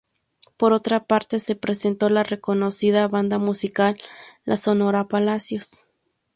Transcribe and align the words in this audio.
Por 0.57 0.73
otra 0.73 1.05
parte, 1.05 1.39
se 1.39 1.55
presentó 1.55 2.09
la 2.09 2.23
reconocida 2.23 3.07
banda 3.07 3.37
musical 3.37 4.01
"La 4.45 4.57
Sonora 4.57 5.07
Palacios". 5.07 5.89